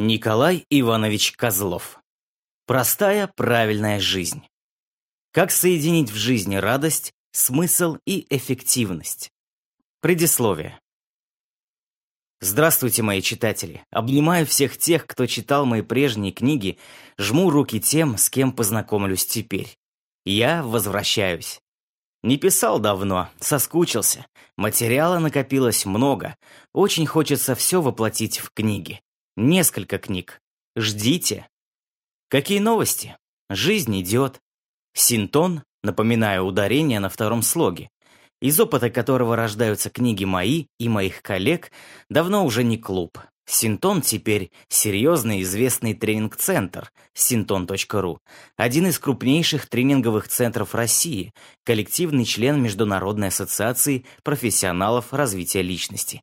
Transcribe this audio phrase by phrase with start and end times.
[0.00, 1.98] Николай Иванович Козлов.
[2.66, 4.44] Простая, правильная жизнь.
[5.32, 9.32] Как соединить в жизни радость, смысл и эффективность?
[10.00, 10.78] Предисловие.
[12.40, 13.82] Здравствуйте, мои читатели.
[13.90, 16.78] Обнимаю всех тех, кто читал мои прежние книги,
[17.18, 19.76] жму руки тем, с кем познакомлюсь теперь.
[20.24, 21.60] Я возвращаюсь.
[22.22, 24.26] Не писал давно, соскучился.
[24.56, 26.36] Материала накопилось много.
[26.72, 29.00] Очень хочется все воплотить в книги.
[29.40, 30.42] Несколько книг.
[30.74, 31.46] Ждите.
[32.28, 33.16] Какие новости?
[33.48, 34.40] Жизнь идет.
[34.94, 37.88] Синтон, напоминаю ударение на втором слоге,
[38.40, 41.70] из опыта которого рождаются книги мои и моих коллег,
[42.10, 43.20] давно уже не клуб.
[43.46, 48.18] Синтон теперь серьезный известный тренинг-центр sinton.ru,
[48.56, 51.32] один из крупнейших тренинговых центров России,
[51.64, 56.22] коллективный член Международной ассоциации профессионалов развития личности.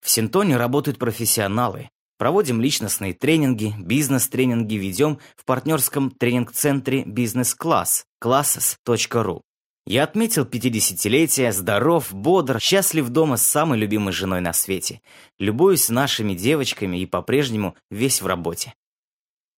[0.00, 9.42] В Синтоне работают профессионалы, Проводим личностные тренинги, бизнес-тренинги ведем в партнерском тренинг-центре «Бизнес-класс» classes.ru.
[9.86, 15.00] Я отметил 50-летие, здоров, бодр, счастлив дома с самой любимой женой на свете.
[15.38, 18.74] Любуюсь нашими девочками и по-прежнему весь в работе.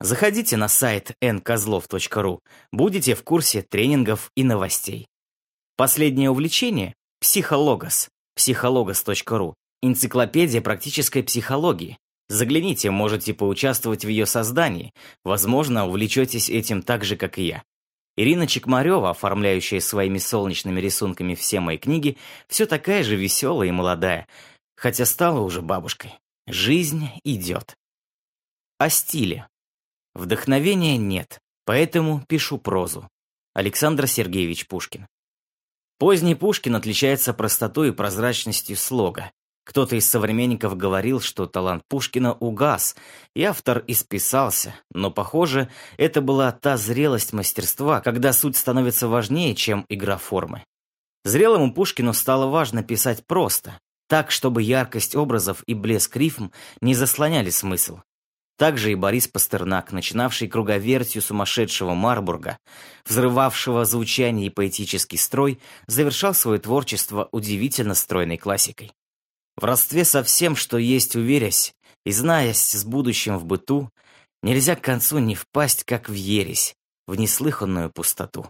[0.00, 2.40] Заходите на сайт nkозлов.ру,
[2.72, 5.06] будете в курсе тренингов и новостей.
[5.76, 14.92] Последнее увлечение– психологос, психологос.ру, энциклопедия практической психологии, Загляните, можете поучаствовать в ее создании.
[15.24, 17.64] Возможно, увлечетесь этим так же, как и я.
[18.16, 22.18] Ирина Чекмарева, оформляющая своими солнечными рисунками все мои книги,
[22.48, 24.26] все такая же веселая и молодая,
[24.76, 26.14] хотя стала уже бабушкой.
[26.46, 27.76] Жизнь идет.
[28.78, 29.48] О стиле.
[30.14, 33.08] Вдохновения нет, поэтому пишу прозу.
[33.54, 35.06] Александр Сергеевич Пушкин.
[35.98, 39.30] Поздний Пушкин отличается простотой и прозрачностью слога.
[39.68, 42.96] Кто-то из современников говорил, что талант Пушкина угас,
[43.34, 49.84] и автор исписался, но, похоже, это была та зрелость мастерства, когда суть становится важнее, чем
[49.90, 50.64] игра формы.
[51.26, 56.48] Зрелому Пушкину стало важно писать просто, так, чтобы яркость образов и блеск рифм
[56.80, 58.00] не заслоняли смысл.
[58.56, 62.56] Также и Борис Пастернак, начинавший круговертью сумасшедшего Марбурга,
[63.04, 68.92] взрывавшего звучание и поэтический строй, завершал свое творчество удивительно стройной классикой.
[69.58, 71.74] В родстве со всем, что есть, уверясь,
[72.06, 73.90] и знаясь с будущим в быту,
[74.40, 76.76] нельзя к концу не впасть, как в ересь,
[77.08, 78.46] в неслыханную пустоту.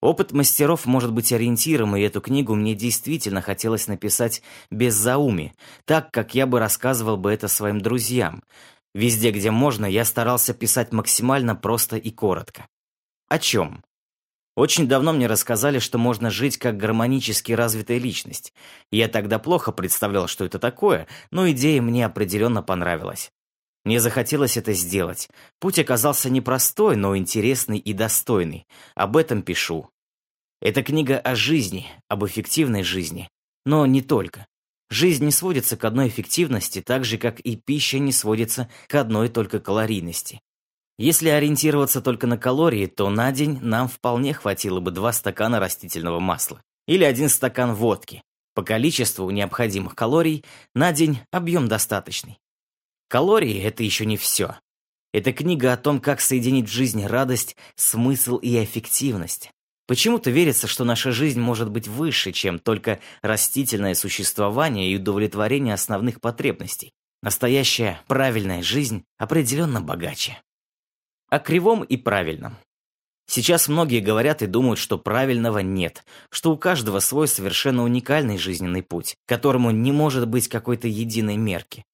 [0.00, 4.40] Опыт мастеров может быть ориентиром, и эту книгу мне действительно хотелось написать
[4.70, 5.52] без зауми,
[5.84, 8.42] так, как я бы рассказывал бы это своим друзьям.
[8.94, 12.66] Везде, где можно, я старался писать максимально просто и коротко.
[13.28, 13.84] О чем?
[14.56, 18.52] Очень давно мне рассказали, что можно жить как гармонически развитая личность.
[18.92, 23.32] Я тогда плохо представлял, что это такое, но идея мне определенно понравилась.
[23.84, 25.28] Мне захотелось это сделать.
[25.58, 28.66] Путь оказался непростой, но интересный и достойный.
[28.94, 29.90] Об этом пишу.
[30.62, 33.28] Это книга о жизни, об эффективной жизни.
[33.66, 34.46] Но не только.
[34.88, 39.28] Жизнь не сводится к одной эффективности, так же, как и пища не сводится к одной
[39.28, 40.40] только калорийности.
[40.96, 46.20] Если ориентироваться только на калории, то на день нам вполне хватило бы два стакана растительного
[46.20, 48.22] масла или один стакан водки.
[48.54, 50.44] По количеству необходимых калорий
[50.74, 52.38] на день объем достаточный.
[53.08, 54.56] Калории– это еще не все.
[55.12, 59.50] Это книга о том, как соединить в жизни радость, смысл и эффективность.
[59.86, 66.20] Почему-то верится, что наша жизнь может быть выше, чем только растительное существование и удовлетворение основных
[66.20, 66.92] потребностей.
[67.22, 70.38] Настоящая правильная жизнь определенно богаче
[71.34, 72.56] о кривом и правильном.
[73.26, 78.84] Сейчас многие говорят и думают, что правильного нет, что у каждого свой совершенно уникальный жизненный
[78.84, 81.84] путь, которому не может быть какой-то единой мерки.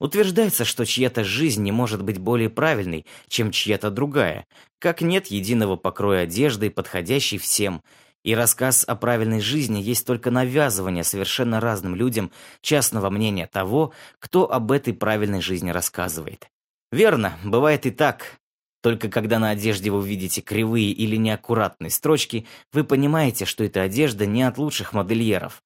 [0.00, 4.46] Утверждается, что чья-то жизнь не может быть более правильной, чем чья-то другая,
[4.78, 7.82] как нет единого покроя одежды, подходящей всем,
[8.24, 12.30] и рассказ о правильной жизни есть только навязывание совершенно разным людям
[12.62, 16.48] частного мнения того, кто об этой правильной жизни рассказывает.
[16.90, 18.38] Верно, бывает и так,
[18.82, 24.26] только когда на одежде вы видите кривые или неаккуратные строчки, вы понимаете, что эта одежда
[24.26, 25.62] не от лучших модельеров.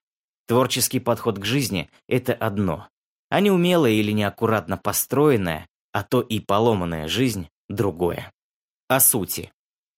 [0.46, 2.88] Творческий подход к жизни– это одно,
[3.28, 8.32] а неумелая или неаккуратно построенная, а то и поломанная жизнь– другое.
[8.88, 9.52] О сути.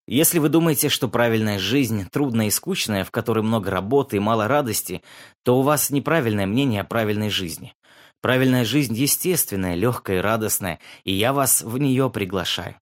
[0.07, 4.49] Если вы думаете, что правильная жизнь трудная и скучная, в которой много работы и мало
[4.49, 5.03] радости,
[5.45, 7.75] то у вас неправильное мнение о правильной жизни.
[8.21, 12.77] Правильная жизнь естественная, легкая и радостная, и я вас в нее приглашаю.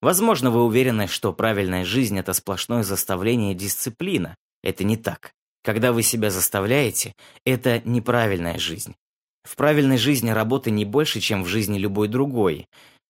[0.00, 4.36] Возможно, вы уверены, что правильная жизнь– это сплошное заставление и дисциплина.
[4.62, 5.32] Это не так.
[5.64, 7.14] Когда вы себя заставляете,
[7.44, 8.94] это неправильная жизнь.
[9.42, 12.66] В правильной жизни работы не больше, чем в жизни любой другой.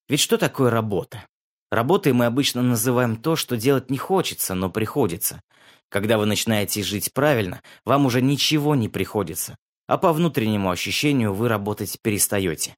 [0.08, 1.26] Ведь что такое работа?
[1.70, 5.42] Работой мы обычно называем то, что делать не хочется, но приходится.
[5.90, 9.56] Когда вы начинаете жить правильно, вам уже ничего не приходится,
[9.86, 12.74] а по внутреннему ощущению вы работать перестаете.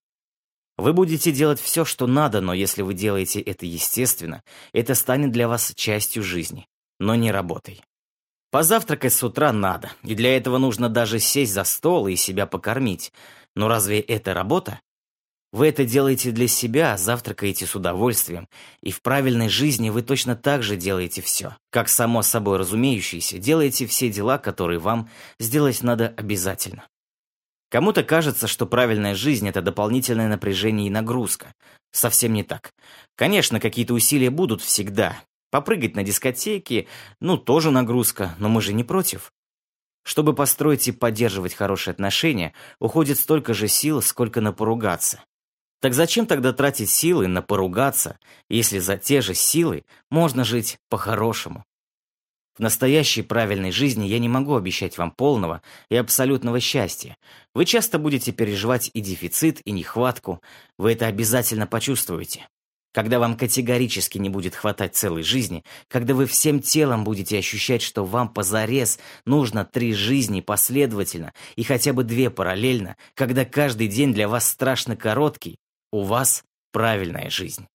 [0.81, 4.43] Вы будете делать все, что надо, но если вы делаете это естественно,
[4.73, 6.67] это станет для вас частью жизни,
[6.99, 7.82] но не работой.
[8.50, 13.12] Позавтракать с утра надо, и для этого нужно даже сесть за стол и себя покормить.
[13.55, 14.81] Но разве это работа?
[15.53, 18.49] Вы это делаете для себя, завтракаете с удовольствием,
[18.83, 21.56] и в правильной жизни вы точно так же делаете все.
[21.71, 26.87] Как само собой разумеющееся, делаете все дела, которые вам сделать надо обязательно.
[27.70, 31.55] Кому-то кажется, что правильная жизнь– это дополнительное напряжение и нагрузка.
[31.93, 32.72] Совсем не так.
[33.14, 35.17] Конечно, какие-то усилия будут всегда.
[35.50, 36.88] Попрыгать на дискотеке–
[37.20, 39.32] ну, тоже нагрузка, но мы же не против.
[40.05, 45.23] Чтобы построить и поддерживать хорошие отношения, уходит столько же сил, сколько на поругаться.
[45.81, 48.19] Так зачем тогда тратить силы на поругаться,
[48.49, 51.64] если за те же силы можно жить по-хорошему?
[52.61, 57.17] В настоящей правильной жизни я не могу обещать вам полного и абсолютного счастья.
[57.55, 60.43] Вы часто будете переживать и дефицит, и нехватку.
[60.77, 62.49] Вы это обязательно почувствуете.
[62.93, 68.05] Когда вам категорически не будет хватать целой жизни, когда вы всем телом будете ощущать, что
[68.05, 74.29] вам позарез нужно три жизни последовательно и хотя бы две параллельно, когда каждый день для
[74.29, 75.57] вас страшно короткий,
[75.93, 77.71] у вас правильная жизнь.